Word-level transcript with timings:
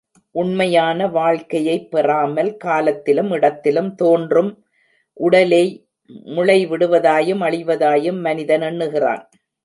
உண்மையான 0.31 1.07
வாழ்க்கையைப் 1.07 1.91
பெறாமல், 1.91 2.57
காலத்திலும் 2.57 3.31
இடத்திலும் 3.31 3.95
தோன்றும் 3.95 4.63
உடலே 5.13 5.85
முளைவிடுவதாயும், 6.25 7.43
அழிவதாயும் 7.43 8.19
மனிதன் 8.19 8.61
எண்ணுகிறான். 8.61 9.29